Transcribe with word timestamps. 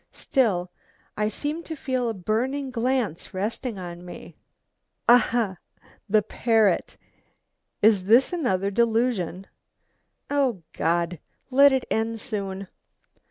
Still 0.13 0.71
I 1.15 1.27
seem 1.27 1.61
to 1.61 1.75
feel 1.75 2.09
a 2.09 2.15
burning 2.15 2.71
glance 2.71 3.35
resting 3.35 3.77
on 3.77 4.03
me. 4.03 4.35
Ah! 5.07 5.57
the 6.09 6.23
parrot! 6.23 6.97
is 7.83 8.05
this 8.05 8.33
another 8.33 8.71
delusion? 8.71 9.45
Oh 10.27 10.63
God, 10.73 11.19
let 11.51 11.71
it 11.71 11.85
end 11.91 12.19
soon! 12.19 12.67